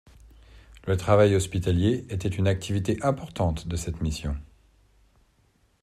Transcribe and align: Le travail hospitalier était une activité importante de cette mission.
Le 0.87 0.97
travail 0.97 1.35
hospitalier 1.35 2.07
était 2.09 2.27
une 2.27 2.47
activité 2.47 2.97
importante 3.03 3.67
de 3.67 3.75
cette 3.75 4.01
mission. 4.01 4.35